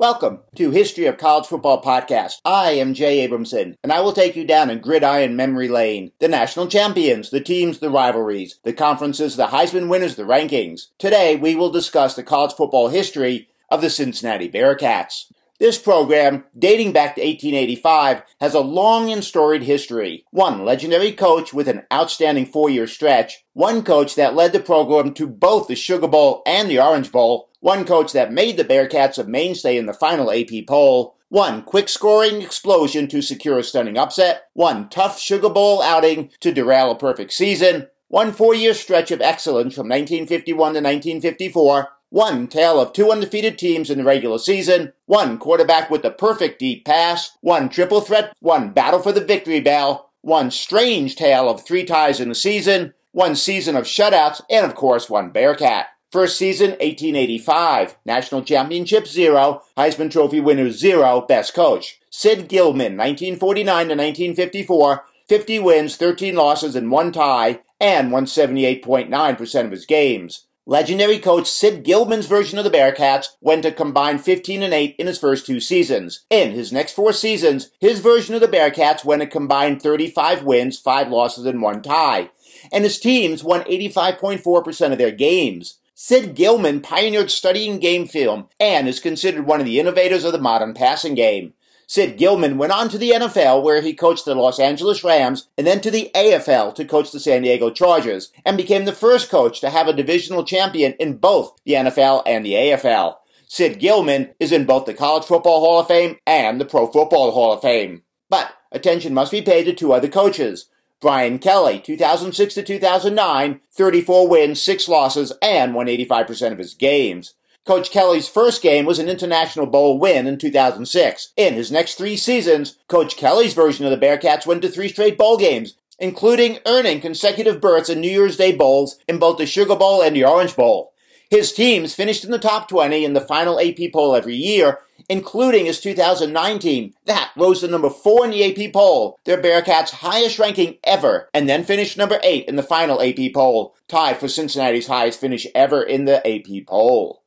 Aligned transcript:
Welcome 0.00 0.42
to 0.54 0.70
History 0.70 1.06
of 1.06 1.18
College 1.18 1.46
Football 1.46 1.82
Podcast. 1.82 2.34
I 2.44 2.70
am 2.70 2.94
Jay 2.94 3.26
Abramson, 3.26 3.74
and 3.82 3.92
I 3.92 4.00
will 4.00 4.12
take 4.12 4.36
you 4.36 4.46
down 4.46 4.70
in 4.70 4.78
gridiron 4.78 5.34
memory 5.34 5.66
lane. 5.66 6.12
The 6.20 6.28
national 6.28 6.68
champions, 6.68 7.30
the 7.30 7.40
teams, 7.40 7.80
the 7.80 7.90
rivalries, 7.90 8.60
the 8.62 8.72
conferences, 8.72 9.34
the 9.34 9.48
Heisman 9.48 9.88
winners, 9.88 10.14
the 10.14 10.22
rankings. 10.22 10.82
Today, 10.98 11.34
we 11.34 11.56
will 11.56 11.70
discuss 11.70 12.14
the 12.14 12.22
college 12.22 12.52
football 12.52 12.90
history 12.90 13.48
of 13.70 13.80
the 13.80 13.90
Cincinnati 13.90 14.48
Bearcats. 14.48 15.32
This 15.58 15.76
program, 15.76 16.44
dating 16.56 16.92
back 16.92 17.16
to 17.16 17.20
1885, 17.20 18.22
has 18.40 18.54
a 18.54 18.60
long 18.60 19.10
and 19.10 19.24
storied 19.24 19.64
history. 19.64 20.24
One 20.30 20.64
legendary 20.64 21.10
coach 21.10 21.52
with 21.52 21.66
an 21.66 21.82
outstanding 21.92 22.46
four 22.46 22.70
year 22.70 22.86
stretch, 22.86 23.44
one 23.54 23.82
coach 23.82 24.14
that 24.14 24.36
led 24.36 24.52
the 24.52 24.60
program 24.60 25.14
to 25.14 25.26
both 25.26 25.66
the 25.66 25.74
Sugar 25.74 26.06
Bowl 26.06 26.42
and 26.46 26.70
the 26.70 26.78
Orange 26.78 27.10
Bowl, 27.10 27.48
one 27.58 27.84
coach 27.84 28.12
that 28.12 28.32
made 28.32 28.56
the 28.56 28.64
Bearcats 28.64 29.18
a 29.18 29.24
mainstay 29.24 29.76
in 29.76 29.86
the 29.86 29.92
final 29.92 30.30
AP 30.30 30.66
poll, 30.68 31.16
one 31.28 31.62
quick 31.62 31.88
scoring 31.88 32.40
explosion 32.40 33.08
to 33.08 33.20
secure 33.20 33.58
a 33.58 33.64
stunning 33.64 33.98
upset, 33.98 34.44
one 34.52 34.88
tough 34.88 35.18
Sugar 35.18 35.50
Bowl 35.50 35.82
outing 35.82 36.30
to 36.38 36.52
derail 36.52 36.92
a 36.92 36.96
perfect 36.96 37.32
season, 37.32 37.88
one 38.06 38.32
four 38.32 38.54
year 38.54 38.74
stretch 38.74 39.10
of 39.10 39.20
excellence 39.20 39.74
from 39.74 39.88
1951 39.88 40.56
to 40.56 40.80
1954, 40.80 41.88
one 42.10 42.46
tale 42.46 42.80
of 42.80 42.92
two 42.92 43.10
undefeated 43.10 43.58
teams 43.58 43.90
in 43.90 43.98
the 43.98 44.04
regular 44.04 44.38
season, 44.38 44.92
one 45.06 45.38
quarterback 45.38 45.90
with 45.90 46.02
the 46.02 46.10
perfect 46.10 46.58
deep 46.58 46.84
pass, 46.84 47.36
one 47.40 47.68
triple 47.68 48.00
threat, 48.00 48.34
one 48.40 48.70
battle 48.70 49.00
for 49.00 49.12
the 49.12 49.24
victory 49.24 49.60
bell, 49.60 50.10
one 50.22 50.50
strange 50.50 51.16
tale 51.16 51.48
of 51.48 51.64
three 51.64 51.84
ties 51.84 52.20
in 52.20 52.28
the 52.28 52.34
season, 52.34 52.94
one 53.12 53.34
season 53.34 53.76
of 53.76 53.84
shutouts, 53.84 54.40
and 54.50 54.64
of 54.64 54.74
course, 54.74 55.08
one 55.10 55.30
Bearcat. 55.30 55.86
First 56.10 56.38
season, 56.38 56.70
1885. 56.70 57.96
National 58.06 58.42
Championship, 58.42 59.06
zero. 59.06 59.62
Heisman 59.76 60.10
Trophy 60.10 60.40
winner, 60.40 60.70
zero. 60.70 61.20
Best 61.20 61.52
coach. 61.52 62.00
Sid 62.08 62.48
Gilman, 62.48 62.96
1949 62.96 63.64
to 63.64 63.94
1954. 63.94 65.04
50 65.28 65.58
wins, 65.58 65.96
13 65.96 66.34
losses, 66.34 66.74
and 66.74 66.90
one 66.90 67.12
tie, 67.12 67.60
and 67.78 68.10
won 68.10 68.24
78.9% 68.24 69.64
of 69.64 69.70
his 69.70 69.84
games. 69.84 70.46
Legendary 70.70 71.18
coach 71.18 71.46
Sid 71.46 71.82
Gilman's 71.82 72.26
version 72.26 72.58
of 72.58 72.64
the 72.64 72.70
Bearcats 72.70 73.28
went 73.40 73.62
to 73.62 73.72
combine 73.72 74.18
15 74.18 74.62
and 74.62 74.74
8 74.74 74.96
in 74.98 75.06
his 75.06 75.18
first 75.18 75.46
two 75.46 75.60
seasons. 75.60 76.26
In 76.28 76.50
his 76.50 76.70
next 76.70 76.92
four 76.92 77.14
seasons, 77.14 77.70
his 77.80 78.00
version 78.00 78.34
of 78.34 78.42
the 78.42 78.48
Bearcats 78.48 79.02
went 79.02 79.22
to 79.22 79.26
combine 79.26 79.80
35 79.80 80.42
wins, 80.42 80.78
5 80.78 81.08
losses, 81.08 81.46
and 81.46 81.62
1 81.62 81.80
tie. 81.80 82.28
And 82.70 82.84
his 82.84 83.00
teams 83.00 83.42
won 83.42 83.62
85.4% 83.62 84.92
of 84.92 84.98
their 84.98 85.10
games. 85.10 85.78
Sid 85.94 86.34
Gilman 86.34 86.82
pioneered 86.82 87.30
studying 87.30 87.78
game 87.78 88.06
film 88.06 88.48
and 88.60 88.86
is 88.86 89.00
considered 89.00 89.46
one 89.46 89.60
of 89.60 89.66
the 89.66 89.80
innovators 89.80 90.22
of 90.22 90.32
the 90.32 90.38
modern 90.38 90.74
passing 90.74 91.14
game. 91.14 91.54
Sid 91.90 92.18
Gilman 92.18 92.58
went 92.58 92.70
on 92.70 92.90
to 92.90 92.98
the 92.98 93.12
NFL 93.12 93.62
where 93.62 93.80
he 93.80 93.94
coached 93.94 94.26
the 94.26 94.34
Los 94.34 94.60
Angeles 94.60 95.02
Rams 95.02 95.48
and 95.56 95.66
then 95.66 95.80
to 95.80 95.90
the 95.90 96.10
AFL 96.14 96.74
to 96.74 96.84
coach 96.84 97.12
the 97.12 97.18
San 97.18 97.40
Diego 97.40 97.70
Chargers 97.70 98.30
and 98.44 98.58
became 98.58 98.84
the 98.84 98.92
first 98.92 99.30
coach 99.30 99.62
to 99.62 99.70
have 99.70 99.88
a 99.88 99.94
divisional 99.94 100.44
champion 100.44 100.92
in 101.00 101.16
both 101.16 101.58
the 101.64 101.72
NFL 101.72 102.24
and 102.26 102.44
the 102.44 102.52
AFL. 102.52 103.16
Sid 103.46 103.78
Gilman 103.78 104.34
is 104.38 104.52
in 104.52 104.66
both 104.66 104.84
the 104.84 104.92
College 104.92 105.24
Football 105.24 105.60
Hall 105.60 105.80
of 105.80 105.88
Fame 105.88 106.18
and 106.26 106.60
the 106.60 106.66
Pro 106.66 106.86
Football 106.86 107.30
Hall 107.30 107.54
of 107.54 107.62
Fame. 107.62 108.02
But 108.28 108.52
attention 108.70 109.14
must 109.14 109.32
be 109.32 109.40
paid 109.40 109.64
to 109.64 109.72
two 109.72 109.94
other 109.94 110.08
coaches. 110.08 110.66
Brian 111.00 111.38
Kelly, 111.38 111.80
2006 111.80 112.52
to 112.52 112.62
2009, 112.62 113.60
34 113.72 114.28
wins, 114.28 114.60
6 114.60 114.88
losses, 114.88 115.32
and 115.40 115.74
won 115.74 115.86
85% 115.86 116.52
of 116.52 116.58
his 116.58 116.74
games. 116.74 117.32
Coach 117.68 117.90
Kelly's 117.90 118.30
first 118.30 118.62
game 118.62 118.86
was 118.86 118.98
an 118.98 119.10
International 119.10 119.66
Bowl 119.66 119.98
win 119.98 120.26
in 120.26 120.38
2006. 120.38 121.34
In 121.36 121.52
his 121.52 121.70
next 121.70 121.96
three 121.96 122.16
seasons, 122.16 122.78
Coach 122.88 123.18
Kelly's 123.18 123.52
version 123.52 123.84
of 123.84 123.90
the 123.90 124.06
Bearcats 124.06 124.46
went 124.46 124.62
to 124.62 124.70
three 124.70 124.88
straight 124.88 125.18
bowl 125.18 125.36
games, 125.36 125.74
including 125.98 126.60
earning 126.64 127.02
consecutive 127.02 127.60
berths 127.60 127.90
in 127.90 128.00
New 128.00 128.10
Year's 128.10 128.38
Day 128.38 128.52
bowls 128.52 128.98
in 129.06 129.18
both 129.18 129.36
the 129.36 129.44
Sugar 129.44 129.76
Bowl 129.76 130.00
and 130.00 130.16
the 130.16 130.24
Orange 130.24 130.56
Bowl. 130.56 130.94
His 131.28 131.52
teams 131.52 131.94
finished 131.94 132.24
in 132.24 132.30
the 132.30 132.38
top 132.38 132.70
20 132.70 133.04
in 133.04 133.12
the 133.12 133.20
final 133.20 133.60
AP 133.60 133.92
poll 133.92 134.16
every 134.16 134.34
year, 134.34 134.78
including 135.10 135.66
his 135.66 135.78
2009 135.78 136.58
team. 136.60 136.94
That 137.04 137.32
rose 137.36 137.60
to 137.60 137.68
number 137.68 137.90
4 137.90 138.24
in 138.24 138.30
the 138.30 138.66
AP 138.66 138.72
poll, 138.72 139.18
their 139.24 139.42
Bearcats' 139.42 139.90
highest 139.90 140.38
ranking 140.38 140.78
ever, 140.84 141.28
and 141.34 141.46
then 141.46 141.64
finished 141.64 141.98
number 141.98 142.18
8 142.22 142.46
in 142.46 142.56
the 142.56 142.62
final 142.62 143.02
AP 143.02 143.34
poll, 143.34 143.74
tied 143.88 144.16
for 144.16 144.26
Cincinnati's 144.26 144.86
highest 144.86 145.20
finish 145.20 145.46
ever 145.54 145.82
in 145.82 146.06
the 146.06 146.26
AP 146.26 146.66
poll. 146.66 147.20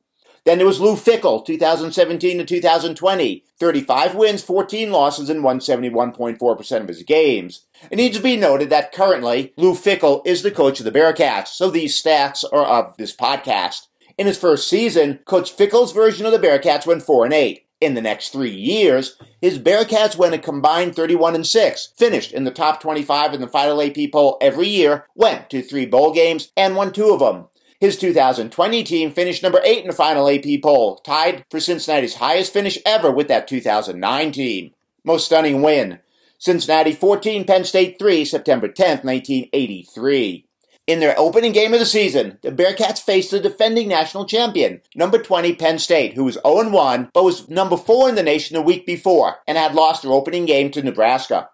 Then 0.44 0.58
there 0.58 0.66
was 0.66 0.80
Luke 0.80 0.98
Fickell, 0.98 1.44
2017 1.44 2.38
to 2.38 2.44
2020. 2.44 3.44
35 3.58 4.14
wins, 4.16 4.42
14 4.42 4.90
losses, 4.90 5.30
and 5.30 5.44
won 5.44 5.60
71.4% 5.60 6.80
of 6.80 6.88
his 6.88 7.04
games. 7.04 7.66
It 7.90 7.96
needs 7.96 8.16
to 8.16 8.22
be 8.22 8.36
noted 8.36 8.68
that 8.70 8.92
currently, 8.92 9.52
Luke 9.56 9.78
Fickell 9.78 10.26
is 10.26 10.42
the 10.42 10.50
coach 10.50 10.80
of 10.80 10.84
the 10.84 10.90
Bearcats, 10.90 11.48
so 11.48 11.70
these 11.70 12.00
stats 12.00 12.44
are 12.52 12.64
of 12.64 12.96
this 12.96 13.14
podcast. 13.14 13.86
In 14.18 14.26
his 14.26 14.36
first 14.36 14.68
season, 14.68 15.20
Coach 15.26 15.56
Fickell's 15.56 15.92
version 15.92 16.26
of 16.26 16.32
the 16.32 16.38
Bearcats 16.38 16.86
went 16.86 17.04
4 17.04 17.26
and 17.26 17.34
8. 17.34 17.64
In 17.80 17.94
the 17.94 18.00
next 18.00 18.28
three 18.30 18.54
years, 18.54 19.16
his 19.40 19.58
Bearcats 19.58 20.16
went 20.16 20.34
a 20.34 20.38
combined 20.38 20.94
31 20.94 21.34
and 21.34 21.46
6, 21.46 21.92
finished 21.96 22.32
in 22.32 22.44
the 22.44 22.52
top 22.52 22.80
25 22.80 23.34
in 23.34 23.40
the 23.40 23.48
final 23.48 23.82
AP 23.82 24.12
poll 24.12 24.38
every 24.40 24.68
year, 24.68 25.06
went 25.14 25.50
to 25.50 25.62
three 25.62 25.86
bowl 25.86 26.12
games, 26.12 26.52
and 26.56 26.76
won 26.76 26.92
two 26.92 27.10
of 27.10 27.20
them. 27.20 27.46
His 27.82 27.96
2020 27.96 28.84
team 28.84 29.10
finished 29.10 29.42
number 29.42 29.60
8 29.64 29.80
in 29.80 29.88
the 29.88 29.92
final 29.92 30.30
AP 30.30 30.62
poll, 30.62 30.98
tied 30.98 31.44
for 31.50 31.58
Cincinnati's 31.58 32.14
highest 32.14 32.52
finish 32.52 32.78
ever 32.86 33.10
with 33.10 33.26
that 33.26 33.48
2009 33.48 34.30
team. 34.30 34.70
Most 35.02 35.26
stunning 35.26 35.62
win. 35.62 35.98
Cincinnati 36.38 36.92
14, 36.92 37.44
Penn 37.44 37.64
State 37.64 37.98
3, 37.98 38.24
September 38.24 38.68
10, 38.68 38.98
1983. 38.98 40.46
In 40.86 41.00
their 41.00 41.18
opening 41.18 41.50
game 41.50 41.74
of 41.74 41.80
the 41.80 41.84
season, 41.84 42.38
the 42.42 42.52
Bearcats 42.52 43.00
faced 43.00 43.32
the 43.32 43.40
defending 43.40 43.88
national 43.88 44.26
champion, 44.26 44.80
number 44.94 45.20
20 45.20 45.56
Penn 45.56 45.80
State, 45.80 46.14
who 46.14 46.22
was 46.22 46.38
0-1 46.44 47.10
but 47.12 47.24
was 47.24 47.48
number 47.48 47.76
4 47.76 48.10
in 48.10 48.14
the 48.14 48.22
nation 48.22 48.54
the 48.54 48.62
week 48.62 48.86
before 48.86 49.38
and 49.48 49.58
had 49.58 49.74
lost 49.74 50.02
their 50.02 50.12
opening 50.12 50.46
game 50.46 50.70
to 50.70 50.82
Nebraska 50.84 51.48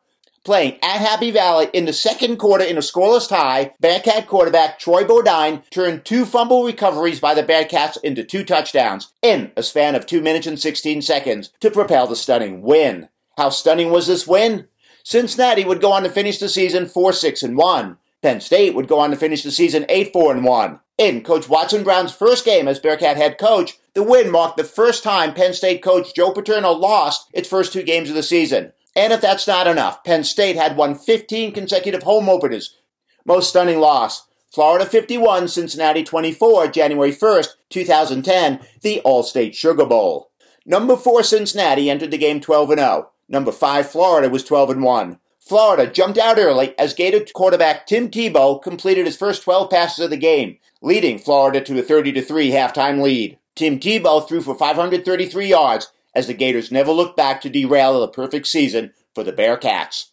playing 0.48 0.78
at 0.82 1.02
Happy 1.02 1.30
Valley 1.30 1.68
in 1.74 1.84
the 1.84 1.92
second 1.92 2.38
quarter 2.38 2.64
in 2.64 2.78
a 2.78 2.80
scoreless 2.80 3.28
tie, 3.28 3.74
Bearcat 3.80 4.26
quarterback 4.26 4.78
Troy 4.78 5.04
Bodine 5.04 5.62
turned 5.70 6.06
two 6.06 6.24
fumble 6.24 6.64
recoveries 6.64 7.20
by 7.20 7.34
the 7.34 7.42
Bearcats 7.42 7.98
into 8.02 8.24
two 8.24 8.44
touchdowns 8.44 9.12
in 9.20 9.52
a 9.58 9.62
span 9.62 9.94
of 9.94 10.06
2 10.06 10.22
minutes 10.22 10.46
and 10.46 10.58
16 10.58 11.02
seconds 11.02 11.50
to 11.60 11.70
propel 11.70 12.06
the 12.06 12.16
stunning 12.16 12.62
win. 12.62 13.10
How 13.36 13.50
stunning 13.50 13.90
was 13.90 14.06
this 14.06 14.26
win? 14.26 14.68
Cincinnati 15.04 15.66
would 15.66 15.82
go 15.82 15.92
on 15.92 16.02
to 16.04 16.08
finish 16.08 16.38
the 16.38 16.48
season 16.48 16.86
4-6 16.86 17.42
and 17.42 17.54
1. 17.54 17.98
Penn 18.22 18.40
State 18.40 18.74
would 18.74 18.88
go 18.88 19.00
on 19.00 19.10
to 19.10 19.16
finish 19.18 19.42
the 19.42 19.50
season 19.50 19.84
8-4 19.90 20.30
and 20.30 20.44
1. 20.44 20.80
In 20.96 21.22
Coach 21.22 21.46
Watson 21.50 21.84
Brown's 21.84 22.14
first 22.14 22.46
game 22.46 22.66
as 22.66 22.80
Bearcat 22.80 23.18
head 23.18 23.36
coach, 23.36 23.78
the 23.92 24.02
win 24.02 24.30
marked 24.30 24.56
the 24.56 24.64
first 24.64 25.04
time 25.04 25.34
Penn 25.34 25.52
State 25.52 25.82
coach 25.82 26.14
Joe 26.14 26.32
Paterno 26.32 26.72
lost 26.72 27.28
its 27.34 27.50
first 27.50 27.74
two 27.74 27.82
games 27.82 28.08
of 28.08 28.14
the 28.14 28.22
season. 28.22 28.72
And 28.96 29.12
if 29.12 29.20
that's 29.20 29.46
not 29.46 29.66
enough, 29.66 30.02
Penn 30.04 30.24
State 30.24 30.56
had 30.56 30.76
won 30.76 30.94
15 30.94 31.52
consecutive 31.52 32.02
home 32.02 32.28
openers. 32.28 32.76
Most 33.24 33.50
stunning 33.50 33.78
loss. 33.78 34.26
Florida 34.50 34.86
51, 34.86 35.48
Cincinnati 35.48 36.02
24, 36.02 36.68
January 36.68 37.12
1st, 37.12 37.48
2010, 37.68 38.60
the 38.80 39.02
Allstate 39.04 39.54
Sugar 39.54 39.84
Bowl. 39.84 40.30
Number 40.64 40.96
4 40.96 41.22
Cincinnati 41.22 41.90
entered 41.90 42.10
the 42.10 42.18
game 42.18 42.40
12 42.40 42.70
0. 42.70 43.10
Number 43.28 43.52
5 43.52 43.90
Florida 43.90 44.28
was 44.28 44.44
12 44.44 44.78
1. 44.78 45.18
Florida 45.38 45.90
jumped 45.90 46.18
out 46.18 46.38
early 46.38 46.78
as 46.78 46.92
Gator 46.92 47.24
quarterback 47.34 47.86
Tim 47.86 48.10
Tebow 48.10 48.60
completed 48.62 49.06
his 49.06 49.16
first 49.16 49.42
12 49.42 49.70
passes 49.70 50.04
of 50.04 50.10
the 50.10 50.16
game, 50.16 50.58
leading 50.82 51.18
Florida 51.18 51.60
to 51.62 51.78
a 51.78 51.82
30 51.82 52.20
3 52.20 52.50
halftime 52.50 53.02
lead. 53.02 53.38
Tim 53.54 53.78
Tebow 53.78 54.26
threw 54.26 54.40
for 54.40 54.54
533 54.54 55.46
yards 55.46 55.90
as 56.14 56.26
the 56.26 56.34
Gators 56.34 56.72
never 56.72 56.92
looked 56.92 57.16
back 57.16 57.40
to 57.40 57.50
derail 57.50 58.00
the 58.00 58.08
perfect 58.08 58.46
season 58.46 58.92
for 59.14 59.24
the 59.24 59.32
Bearcats. 59.32 60.06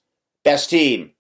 Best 0.44 0.69
team. 0.69 1.12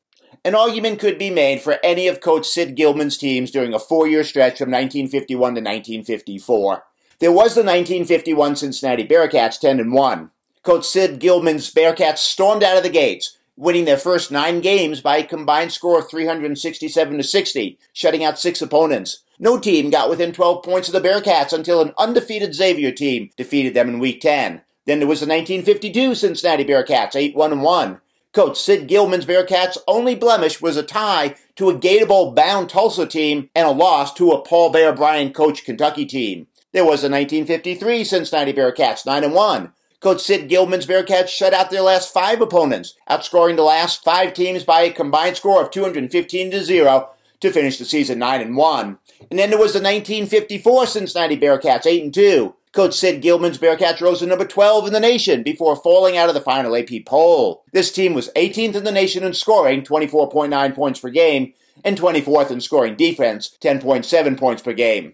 an 0.43 0.53
argument 0.53 0.99
could 0.99 1.17
be 1.17 1.31
made 1.31 1.61
for 1.61 1.79
any 1.83 2.07
of 2.07 2.21
Coach 2.21 2.45
Sid 2.45 2.75
Gilman's 2.75 3.17
teams 3.17 3.49
during 3.49 3.73
a 3.73 3.79
four 3.79 4.07
year 4.07 4.23
stretch 4.23 4.59
from 4.59 4.69
1951 4.69 5.39
to 5.55 5.61
1954. 5.61 6.83
There 7.19 7.31
was 7.31 7.55
the 7.55 7.61
1951 7.61 8.57
Cincinnati 8.57 9.07
Bearcats 9.07 9.59
10 9.59 9.79
and 9.79 9.93
1. 9.93 10.31
Coach 10.63 10.85
Sid 10.85 11.19
Gilman's 11.19 11.73
Bearcats 11.73 12.17
stormed 12.17 12.63
out 12.63 12.77
of 12.77 12.83
the 12.83 12.89
gates, 12.89 13.37
winning 13.55 13.85
their 13.85 13.97
first 13.97 14.31
nine 14.31 14.61
games 14.61 14.99
by 14.99 15.17
a 15.17 15.23
combined 15.23 15.71
score 15.71 15.99
of 15.99 16.09
367 16.09 17.17
to 17.17 17.23
60, 17.23 17.79
shutting 17.93 18.23
out 18.23 18.37
six 18.37 18.61
opponents. 18.61 19.23
No 19.39 19.59
team 19.59 19.89
got 19.89 20.09
within 20.09 20.31
12 20.31 20.63
points 20.63 20.87
of 20.87 20.93
the 20.93 21.07
Bearcats 21.07 21.53
until 21.53 21.81
an 21.81 21.93
undefeated 21.97 22.53
Xavier 22.53 22.91
team 22.91 23.29
defeated 23.37 23.73
them 23.73 23.89
in 23.89 23.99
Week 23.99 24.21
10. 24.21 24.61
Then 24.85 24.99
there 24.99 25.07
was 25.07 25.19
the 25.19 25.27
1952 25.27 26.15
Cincinnati 26.15 26.63
Bearcats, 26.63 27.15
8 27.15 27.35
1 27.35 27.61
1. 27.61 28.01
Coach 28.33 28.59
Sid 28.59 28.87
Gilman's 28.87 29.25
Bearcats' 29.25 29.77
only 29.87 30.13
blemish 30.13 30.61
was 30.61 30.75
a 30.75 30.83
tie 30.83 31.35
to 31.55 31.69
a 31.69 31.77
Gator 31.77 32.05
Bowl 32.05 32.33
bound 32.33 32.69
Tulsa 32.69 33.05
team 33.07 33.49
and 33.55 33.65
a 33.65 33.71
loss 33.71 34.13
to 34.15 34.31
a 34.31 34.41
Paul 34.41 34.71
Bear 34.71 34.93
Bryant 34.93 35.33
coached 35.33 35.65
Kentucky 35.65 36.05
team. 36.05 36.47
There 36.73 36.83
was 36.83 37.01
the 37.01 37.09
1953 37.09 38.03
Cincinnati 38.03 38.51
Bearcats 38.51 39.05
9 39.05 39.31
1. 39.31 39.71
Coach 40.01 40.21
Sid 40.21 40.49
Gilman's 40.49 40.85
Bearcats 40.85 41.29
shut 41.29 41.53
out 41.53 41.71
their 41.71 41.81
last 41.81 42.13
five 42.13 42.41
opponents, 42.41 42.93
outscoring 43.09 43.55
the 43.55 43.63
last 43.63 44.03
five 44.03 44.33
teams 44.33 44.63
by 44.63 44.81
a 44.81 44.91
combined 44.91 45.37
score 45.37 45.63
of 45.63 45.71
215 45.71 46.51
to 46.51 46.63
0 46.63 47.09
to 47.39 47.51
finish 47.51 47.77
the 47.77 47.85
season 47.85 48.19
9 48.19 48.41
and 48.41 48.57
1. 48.57 48.97
And 49.31 49.39
then 49.39 49.49
there 49.49 49.57
was 49.57 49.73
the 49.73 49.79
1954 49.79 50.85
Cincinnati 50.85 51.37
Bearcats 51.37 51.85
8 51.85 52.03
and 52.03 52.13
2. 52.13 52.53
Coach 52.75 52.93
Sid 52.93 53.21
Gilman's 53.21 53.57
Bearcats 53.57 54.01
rose 54.01 54.19
to 54.19 54.25
number 54.25 54.43
12 54.43 54.87
in 54.87 54.93
the 54.93 54.99
nation 54.99 55.43
before 55.43 55.77
falling 55.77 56.17
out 56.17 56.27
of 56.27 56.35
the 56.35 56.41
final 56.41 56.75
AP 56.75 57.05
poll. 57.05 57.63
This 57.71 57.89
team 57.89 58.13
was 58.13 58.29
18th 58.35 58.75
in 58.75 58.83
the 58.83 58.91
nation 58.91 59.23
in 59.23 59.33
scoring, 59.33 59.81
24.9 59.81 60.75
points 60.75 60.99
per 60.99 61.09
game, 61.09 61.53
and 61.85 61.97
24th 61.97 62.51
in 62.51 62.59
scoring 62.59 62.97
defense, 62.97 63.57
10.7 63.61 64.37
points 64.37 64.61
per 64.61 64.73
game. 64.73 65.13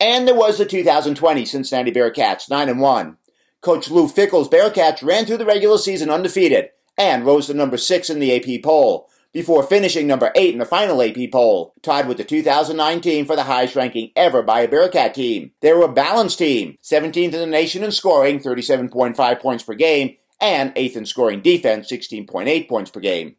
And 0.00 0.26
there 0.26 0.34
was 0.34 0.56
the 0.56 0.64
2020 0.64 1.44
Cincinnati 1.44 1.92
Bearcats, 1.92 2.48
9 2.48 2.70
and 2.70 2.80
1. 2.80 3.18
Coach 3.60 3.90
Luke 3.90 4.12
Fickell's 4.12 4.48
Bearcats 4.48 5.04
ran 5.04 5.26
through 5.26 5.36
the 5.36 5.44
regular 5.44 5.76
season 5.76 6.08
undefeated 6.08 6.70
and 6.96 7.26
rose 7.26 7.46
to 7.48 7.54
number 7.54 7.76
6 7.76 8.08
in 8.08 8.20
the 8.20 8.34
AP 8.34 8.62
poll 8.64 9.10
before 9.32 9.62
finishing 9.62 10.06
number 10.06 10.30
8 10.34 10.52
in 10.52 10.58
the 10.58 10.64
final 10.66 11.02
AP 11.02 11.30
poll, 11.32 11.74
tied 11.82 12.06
with 12.06 12.18
the 12.18 12.24
2019 12.24 13.24
for 13.24 13.34
the 13.34 13.44
highest 13.44 13.74
ranking 13.74 14.10
ever 14.14 14.42
by 14.42 14.60
a 14.60 14.68
Bearcat 14.68 15.14
team. 15.14 15.52
They 15.60 15.72
were 15.72 15.84
a 15.84 15.92
balanced 15.92 16.38
team, 16.38 16.76
17th 16.82 17.16
in 17.16 17.30
the 17.32 17.46
nation 17.46 17.82
in 17.82 17.92
scoring, 17.92 18.40
37.5 18.40 19.40
points 19.40 19.64
per 19.64 19.74
game, 19.74 20.16
and 20.40 20.74
8th 20.74 20.96
in 20.96 21.06
scoring 21.06 21.40
defense, 21.40 21.90
16.8 21.90 22.68
points 22.68 22.90
per 22.90 23.00
game. 23.00 23.36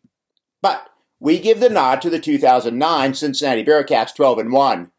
But 0.62 0.90
we 1.20 1.40
give 1.40 1.60
the 1.60 1.70
nod 1.70 2.02
to 2.02 2.10
the 2.10 2.20
2009 2.20 3.14
Cincinnati 3.14 3.64
Bearcats 3.64 4.16
12 4.16 4.40
and 4.40 4.52
1. 4.52 4.92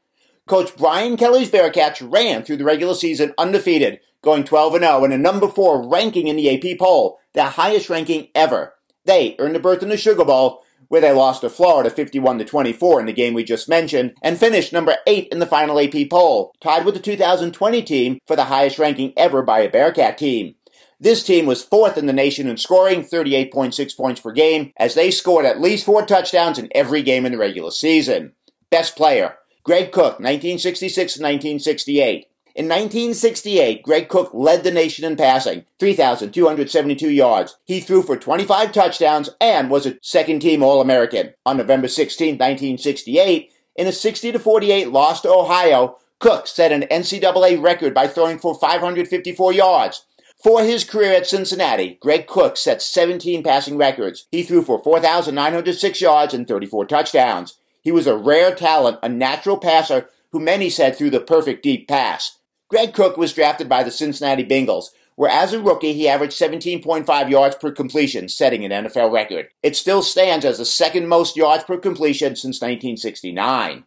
Coach 0.46 0.76
Brian 0.76 1.16
Kelly's 1.16 1.50
Bearcats 1.50 2.06
ran 2.08 2.44
through 2.44 2.58
the 2.58 2.64
regular 2.64 2.94
season 2.94 3.32
undefeated, 3.38 4.00
going 4.22 4.44
12 4.44 4.74
and 4.74 4.84
0 4.84 5.04
and 5.04 5.12
a 5.12 5.18
number 5.18 5.48
4 5.48 5.88
ranking 5.88 6.28
in 6.28 6.36
the 6.36 6.54
AP 6.54 6.78
poll, 6.78 7.18
the 7.32 7.44
highest 7.44 7.88
ranking 7.90 8.28
ever. 8.34 8.74
They 9.06 9.36
earned 9.38 9.56
a 9.56 9.60
berth 9.60 9.82
in 9.82 9.88
the 9.88 9.96
Sugar 9.96 10.24
Bowl 10.24 10.62
where 10.88 11.00
they 11.00 11.12
lost 11.12 11.42
to 11.42 11.50
Florida 11.50 11.90
51 11.90 12.38
to 12.38 12.44
24 12.44 13.00
in 13.00 13.06
the 13.06 13.12
game 13.12 13.34
we 13.34 13.44
just 13.44 13.68
mentioned, 13.68 14.14
and 14.22 14.38
finished 14.38 14.72
number 14.72 14.96
8 15.06 15.28
in 15.30 15.38
the 15.38 15.46
final 15.46 15.80
AP 15.80 16.10
poll, 16.10 16.52
tied 16.60 16.84
with 16.84 16.94
the 16.94 17.00
2020 17.00 17.82
team 17.82 18.18
for 18.26 18.36
the 18.36 18.44
highest 18.44 18.78
ranking 18.78 19.12
ever 19.16 19.42
by 19.42 19.60
a 19.60 19.70
Bearcat 19.70 20.18
team. 20.18 20.54
This 21.00 21.22
team 21.22 21.46
was 21.46 21.62
fourth 21.62 21.98
in 21.98 22.06
the 22.06 22.12
nation 22.12 22.48
in 22.48 22.56
scoring, 22.56 23.02
38.6 23.02 23.96
points 23.96 24.20
per 24.20 24.32
game, 24.32 24.72
as 24.78 24.94
they 24.94 25.10
scored 25.10 25.44
at 25.44 25.60
least 25.60 25.84
four 25.84 26.06
touchdowns 26.06 26.58
in 26.58 26.68
every 26.74 27.02
game 27.02 27.26
in 27.26 27.32
the 27.32 27.38
regular 27.38 27.70
season. 27.70 28.32
Best 28.70 28.96
player, 28.96 29.36
Greg 29.64 29.92
Cook, 29.92 30.20
1966 30.20 31.18
1968. 31.18 32.26
In 32.56 32.66
1968, 32.66 33.82
Greg 33.82 34.08
Cook 34.08 34.30
led 34.32 34.62
the 34.62 34.70
nation 34.70 35.04
in 35.04 35.16
passing, 35.16 35.64
3,272 35.80 37.10
yards. 37.10 37.56
He 37.64 37.80
threw 37.80 38.00
for 38.00 38.16
25 38.16 38.70
touchdowns 38.70 39.28
and 39.40 39.68
was 39.68 39.86
a 39.86 39.98
second 40.02 40.38
team 40.38 40.62
All 40.62 40.80
American. 40.80 41.34
On 41.44 41.56
November 41.56 41.88
16, 41.88 42.34
1968, 42.34 43.50
in 43.74 43.88
a 43.88 43.92
60 43.92 44.30
48 44.38 44.90
loss 44.90 45.20
to 45.22 45.28
Ohio, 45.30 45.98
Cook 46.20 46.46
set 46.46 46.70
an 46.70 46.82
NCAA 46.82 47.60
record 47.60 47.92
by 47.92 48.06
throwing 48.06 48.38
for 48.38 48.54
554 48.54 49.52
yards. 49.52 50.06
For 50.40 50.62
his 50.62 50.84
career 50.84 51.12
at 51.12 51.26
Cincinnati, 51.26 51.98
Greg 52.00 52.28
Cook 52.28 52.56
set 52.56 52.80
17 52.80 53.42
passing 53.42 53.76
records. 53.76 54.28
He 54.30 54.44
threw 54.44 54.62
for 54.62 54.80
4,906 54.80 56.00
yards 56.00 56.32
and 56.32 56.46
34 56.46 56.86
touchdowns. 56.86 57.58
He 57.82 57.90
was 57.90 58.06
a 58.06 58.16
rare 58.16 58.54
talent, 58.54 59.00
a 59.02 59.08
natural 59.08 59.58
passer 59.58 60.08
who 60.30 60.38
many 60.38 60.70
said 60.70 60.96
threw 60.96 61.10
the 61.10 61.18
perfect 61.18 61.64
deep 61.64 61.88
pass. 61.88 62.38
Greg 62.68 62.94
Cook 62.94 63.16
was 63.16 63.32
drafted 63.32 63.68
by 63.68 63.82
the 63.82 63.90
Cincinnati 63.90 64.44
Bengals, 64.44 64.86
where 65.16 65.30
as 65.30 65.52
a 65.52 65.60
rookie 65.60 65.92
he 65.92 66.08
averaged 66.08 66.38
17.5 66.38 67.30
yards 67.30 67.56
per 67.56 67.70
completion, 67.70 68.28
setting 68.28 68.64
an 68.64 68.84
NFL 68.84 69.12
record. 69.12 69.48
It 69.62 69.76
still 69.76 70.02
stands 70.02 70.44
as 70.44 70.58
the 70.58 70.64
second 70.64 71.08
most 71.08 71.36
yards 71.36 71.64
per 71.64 71.78
completion 71.78 72.36
since 72.36 72.60
1969. 72.60 73.84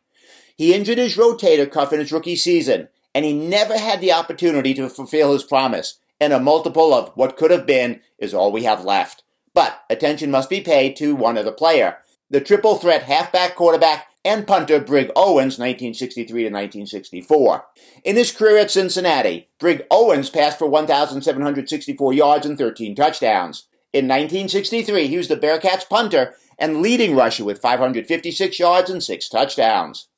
He 0.56 0.74
injured 0.74 0.98
his 0.98 1.18
rotator 1.18 1.70
cuff 1.70 1.92
in 1.92 2.00
his 2.00 2.12
rookie 2.12 2.36
season, 2.36 2.88
and 3.14 3.26
he 3.26 3.34
never 3.34 3.78
had 3.78 4.00
the 4.00 4.14
opportunity 4.14 4.74
to 4.76 4.90
fulfill 4.90 5.34
his 5.34 5.44
promise, 5.44 6.00
and 6.20 6.34
a 6.34 6.40
multiple 6.40 6.94
of 6.94 7.12
what 7.16 7.38
could 7.38 7.52
have 7.52 7.66
been 7.66 8.02
is 8.18 8.34
all 8.34 8.52
we 8.52 8.64
have 8.64 8.86
left. 8.86 9.24
But 9.54 9.84
attention 9.90 10.32
must 10.32 10.50
be 10.50 10.62
paid 10.62 10.96
to 10.98 11.16
one 11.16 11.38
other 11.38 11.52
player, 11.52 11.98
the 12.30 12.42
triple 12.42 12.76
threat 12.76 13.04
halfback 13.04 13.56
quarterback 13.56 14.08
and 14.26 14.46
punter 14.46 14.80
Brig 14.80 15.10
Owens 15.16 15.58
1963 15.58 16.26
to 16.26 16.50
1964. 16.50 17.66
In 18.04 18.18
his 18.18 18.32
career 18.32 18.58
at 18.58 18.72
Cincinnati, 18.72 19.50
Brig 19.60 19.84
Owens 19.90 20.30
passed 20.30 20.60
for 20.60 20.68
1,764 20.68 22.14
yards 22.14 22.46
and 22.46 22.58
13 22.58 22.94
touchdowns. 22.94 23.68
In 23.94 24.06
1963, 24.06 25.08
he 25.08 25.18
was 25.18 25.30
the 25.30 25.38
Bearcats 25.38 25.88
punter 25.88 26.36
and 26.60 26.82
leading 26.82 27.16
rusher 27.16 27.46
with 27.46 27.62
556 27.62 28.60
yards 28.60 28.90
and 28.90 29.02
6 29.02 29.30
touchdowns. 29.30 30.10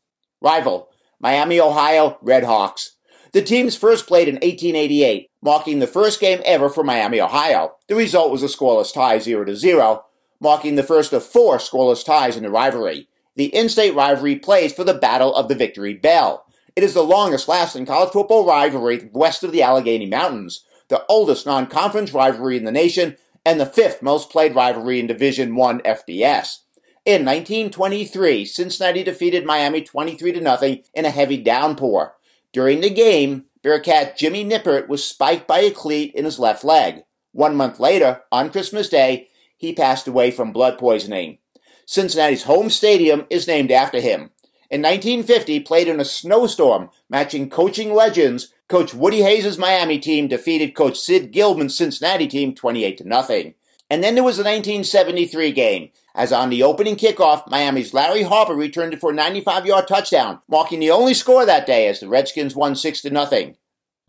Rival, 0.41 0.89
Miami, 1.19 1.59
Ohio 1.59 2.17
Redhawks. 2.23 2.91
The 3.31 3.43
teams 3.43 3.75
first 3.75 4.07
played 4.07 4.27
in 4.27 4.35
1888, 4.35 5.29
marking 5.43 5.79
the 5.79 5.85
first 5.85 6.19
game 6.19 6.41
ever 6.43 6.67
for 6.67 6.83
Miami, 6.83 7.21
Ohio. 7.21 7.75
The 7.87 7.95
result 7.95 8.31
was 8.31 8.41
a 8.41 8.47
scoreless 8.47 8.91
tie 8.91 9.19
0 9.19 9.53
0, 9.53 10.05
marking 10.39 10.75
the 10.75 10.83
first 10.83 11.13
of 11.13 11.23
four 11.23 11.57
scoreless 11.57 12.03
ties 12.05 12.37
in 12.37 12.43
the 12.43 12.49
rivalry 12.49 13.07
the 13.39 13.55
in-state 13.55 13.95
rivalry 13.95 14.35
plays 14.35 14.73
for 14.73 14.83
the 14.83 14.93
Battle 14.93 15.33
of 15.33 15.47
the 15.47 15.55
Victory 15.55 15.93
Bell. 15.93 16.45
It 16.75 16.83
is 16.83 16.93
the 16.93 17.03
longest 17.03 17.47
lasting 17.47 17.85
college 17.85 18.11
football 18.11 18.45
rivalry 18.45 19.09
west 19.13 19.45
of 19.45 19.53
the 19.53 19.63
Allegheny 19.63 20.07
Mountains, 20.07 20.65
the 20.89 21.05
oldest 21.07 21.45
non-conference 21.45 22.11
rivalry 22.11 22.57
in 22.57 22.65
the 22.65 22.71
nation, 22.73 23.15
and 23.45 23.57
the 23.57 23.65
fifth 23.65 24.01
most 24.01 24.29
played 24.29 24.55
rivalry 24.55 24.99
in 24.99 25.07
Division 25.07 25.53
I 25.53 25.75
FBS. 25.85 26.57
In 27.05 27.23
1923, 27.23 28.43
Cincinnati 28.43 29.03
defeated 29.03 29.45
Miami 29.45 29.83
23 29.83 30.33
to 30.33 30.41
nothing 30.41 30.83
in 30.93 31.05
a 31.05 31.09
heavy 31.09 31.37
downpour. 31.37 32.15
During 32.51 32.81
the 32.81 32.89
game, 32.89 33.45
Bearcat 33.63 34.17
Jimmy 34.17 34.43
Nippert 34.43 34.89
was 34.89 35.01
spiked 35.01 35.47
by 35.47 35.59
a 35.59 35.71
cleat 35.71 36.13
in 36.13 36.25
his 36.25 36.39
left 36.39 36.65
leg. 36.65 37.03
One 37.31 37.55
month 37.55 37.79
later, 37.79 38.23
on 38.33 38.49
Christmas 38.49 38.89
Day, 38.89 39.28
he 39.59 39.73
passed 39.73 40.07
away 40.07 40.31
from 40.31 40.51
blood 40.51 40.79
poisoning. 40.79 41.37
Cincinnati's 41.85 42.43
home 42.43 42.71
stadium 42.71 43.27
is 43.29 43.47
named 43.47 43.71
after 43.71 43.99
him. 43.99 44.31
In 44.71 44.81
1950, 44.81 45.59
played 45.61 45.87
in 45.87 45.99
a 45.99 46.05
snowstorm, 46.05 46.89
matching 47.09 47.49
coaching 47.49 47.93
legends, 47.93 48.53
Coach 48.69 48.93
Woody 48.93 49.21
Hayes' 49.21 49.57
Miami 49.57 49.99
team 49.99 50.27
defeated 50.27 50.75
Coach 50.75 50.97
Sid 50.97 51.31
Gilman's 51.31 51.75
Cincinnati 51.75 52.27
team 52.27 52.55
28 52.55 52.97
to 52.99 53.07
nothing. 53.07 53.55
And 53.89 54.03
then 54.03 54.13
there 54.15 54.23
was 54.23 54.37
the 54.37 54.43
1973 54.43 55.51
game, 55.51 55.89
as 56.13 56.31
on 56.31 56.49
the 56.49 56.61
opening 56.61 56.95
kickoff, 56.95 57.49
Miami's 57.49 57.93
Larry 57.93 58.21
Harper 58.21 58.53
returned 58.53 58.93
it 58.93 59.01
for 59.01 59.11
a 59.11 59.15
95-yard 59.15 59.87
touchdown, 59.87 60.39
marking 60.47 60.79
the 60.79 60.91
only 60.91 61.15
score 61.15 61.45
that 61.45 61.65
day 61.65 61.87
as 61.87 61.99
the 61.99 62.07
Redskins 62.07 62.55
won 62.55 62.75
6 62.75 63.01
to 63.01 63.09
nothing. 63.09 63.57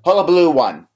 Hullabaloo 0.04 0.50
won. 0.50 0.88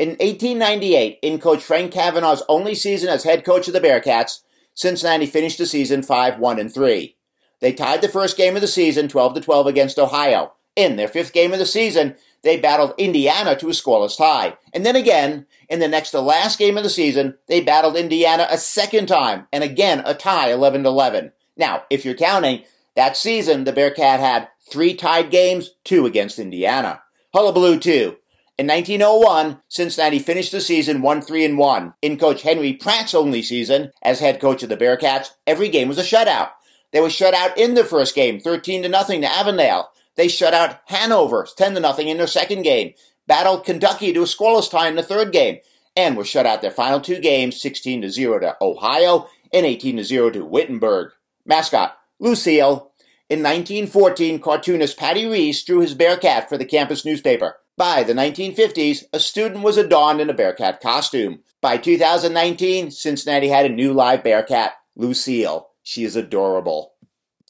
In 0.00 0.12
1898, 0.12 1.18
in 1.20 1.38
Coach 1.38 1.62
Frank 1.62 1.92
Cavanaugh's 1.92 2.42
only 2.48 2.74
season 2.74 3.10
as 3.10 3.24
head 3.24 3.44
coach 3.44 3.68
of 3.68 3.74
the 3.74 3.82
Bearcats, 3.82 4.40
Cincinnati 4.72 5.26
finished 5.26 5.58
the 5.58 5.66
season 5.66 6.00
5-1 6.00 6.58
and 6.58 6.72
3. 6.72 7.14
They 7.60 7.74
tied 7.74 8.00
the 8.00 8.08
first 8.08 8.38
game 8.38 8.54
of 8.54 8.62
the 8.62 8.66
season 8.66 9.08
12 9.08 9.34
to 9.34 9.40
12 9.42 9.66
against 9.66 9.98
Ohio. 9.98 10.54
In 10.74 10.96
their 10.96 11.06
fifth 11.06 11.34
game 11.34 11.52
of 11.52 11.58
the 11.58 11.66
season, 11.66 12.16
they 12.40 12.58
battled 12.58 12.94
Indiana 12.96 13.54
to 13.56 13.68
a 13.68 13.72
scoreless 13.72 14.16
tie. 14.16 14.56
And 14.72 14.86
then 14.86 14.96
again, 14.96 15.46
in 15.68 15.80
the 15.80 15.88
next 15.88 16.12
to 16.12 16.22
last 16.22 16.58
game 16.58 16.78
of 16.78 16.82
the 16.82 16.88
season, 16.88 17.36
they 17.46 17.60
battled 17.60 17.96
Indiana 17.96 18.46
a 18.48 18.56
second 18.56 19.06
time, 19.06 19.48
and 19.52 19.62
again 19.62 20.00
a 20.06 20.14
tie 20.14 20.50
11 20.50 20.84
to 20.84 20.88
11. 20.88 21.32
Now, 21.58 21.82
if 21.90 22.06
you're 22.06 22.14
counting, 22.14 22.62
that 22.96 23.18
season 23.18 23.64
the 23.64 23.72
Bearcat 23.74 24.18
had 24.18 24.48
three 24.62 24.94
tied 24.94 25.30
games, 25.30 25.72
two 25.84 26.06
against 26.06 26.38
Indiana. 26.38 27.02
Hullabaloo 27.34 27.78
2. 27.78 28.16
In 28.60 28.66
1901, 28.66 29.62
Cincinnati 29.68 30.18
finished 30.18 30.52
the 30.52 30.60
season 30.60 31.00
1-3 31.00 31.56
1. 31.56 31.94
In 32.02 32.18
coach 32.18 32.42
Henry 32.42 32.74
Pratt's 32.74 33.14
only 33.14 33.40
season 33.40 33.90
as 34.02 34.20
head 34.20 34.38
coach 34.38 34.62
of 34.62 34.68
the 34.68 34.76
Bearcats, 34.76 35.30
every 35.46 35.70
game 35.70 35.88
was 35.88 35.96
a 35.96 36.02
shutout. 36.02 36.50
They 36.92 37.00
were 37.00 37.08
shut 37.08 37.32
out 37.32 37.56
in 37.56 37.72
the 37.72 37.84
first 37.84 38.14
game, 38.14 38.38
13 38.38 38.82
to 38.82 39.32
Avondale. 39.32 39.88
They 40.16 40.28
shut 40.28 40.52
out 40.52 40.80
Hanover, 40.88 41.48
10 41.56 41.72
to 41.72 41.80
nothing 41.80 42.08
in 42.08 42.18
their 42.18 42.26
second 42.26 42.60
game. 42.60 42.92
Battled 43.26 43.64
Kentucky 43.64 44.12
to 44.12 44.20
a 44.20 44.26
scoreless 44.26 44.70
tie 44.70 44.88
in 44.88 44.96
the 44.96 45.02
third 45.02 45.32
game, 45.32 45.60
and 45.96 46.14
were 46.14 46.22
shut 46.22 46.44
out 46.44 46.60
their 46.60 46.70
final 46.70 47.00
two 47.00 47.18
games, 47.18 47.58
16 47.62 48.02
to 48.02 48.10
0 48.10 48.40
to 48.40 48.56
Ohio 48.60 49.26
and 49.54 49.64
18 49.64 49.96
to 49.96 50.04
0 50.04 50.32
to 50.32 50.44
Wittenberg. 50.44 51.12
Mascot, 51.46 51.96
Lucille. 52.18 52.92
In 53.30 53.42
1914, 53.42 54.38
cartoonist 54.38 54.98
Patty 54.98 55.24
Reese 55.24 55.64
drew 55.64 55.80
his 55.80 55.94
Bearcat 55.94 56.50
for 56.50 56.58
the 56.58 56.66
campus 56.66 57.06
newspaper. 57.06 57.56
By 57.76 58.02
the 58.02 58.12
1950s, 58.12 59.04
a 59.12 59.20
student 59.20 59.62
was 59.62 59.76
adorned 59.76 60.20
in 60.20 60.28
a 60.28 60.34
Bearcat 60.34 60.80
costume. 60.80 61.40
By 61.60 61.76
2019, 61.76 62.90
Cincinnati 62.90 63.48
had 63.48 63.66
a 63.66 63.70
new 63.70 63.92
live 63.92 64.22
Bearcat, 64.22 64.72
Lucille. 64.96 65.68
She 65.82 66.04
is 66.04 66.16
adorable. 66.16 66.92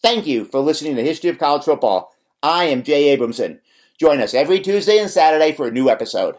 Thank 0.03 0.27
you 0.27 0.45
for 0.45 0.61
listening 0.61 0.97
to 0.97 1.03
History 1.03 1.31
of 1.31 1.39
College 1.39 1.65
Football. 1.65 2.13
I 2.43 2.65
am 2.65 2.83
Jay 2.83 3.17
Abramson. 3.17 3.61
Join 3.99 4.21
us 4.21 4.33
every 4.33 4.61
Tuesday 4.61 4.99
and 4.99 5.11
Saturday 5.11 5.53
for 5.53 5.69
a 5.69 5.73
new 5.73 5.91
episode. 5.91 6.37